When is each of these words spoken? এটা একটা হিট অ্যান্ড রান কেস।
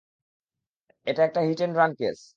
এটা 1.07 1.21
একটা 1.23 1.41
হিট 1.41 1.59
অ্যান্ড 1.59 1.75
রান 1.77 1.91
কেস। 1.99 2.19